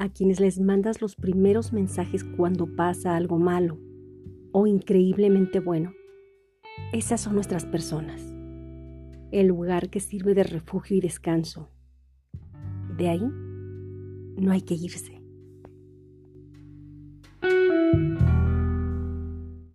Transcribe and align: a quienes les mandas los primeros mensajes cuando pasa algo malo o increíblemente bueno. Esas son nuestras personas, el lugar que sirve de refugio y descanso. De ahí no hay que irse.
a 0.00 0.08
quienes 0.08 0.40
les 0.40 0.58
mandas 0.58 1.02
los 1.02 1.14
primeros 1.14 1.74
mensajes 1.74 2.24
cuando 2.24 2.74
pasa 2.74 3.16
algo 3.16 3.38
malo 3.38 3.78
o 4.50 4.66
increíblemente 4.66 5.60
bueno. 5.60 5.92
Esas 6.94 7.20
son 7.20 7.34
nuestras 7.34 7.66
personas, 7.66 8.22
el 9.30 9.46
lugar 9.46 9.90
que 9.90 10.00
sirve 10.00 10.32
de 10.32 10.44
refugio 10.44 10.96
y 10.96 11.00
descanso. 11.02 11.68
De 12.96 13.10
ahí 13.10 13.30
no 14.38 14.52
hay 14.52 14.62
que 14.62 14.72
irse. 14.72 15.19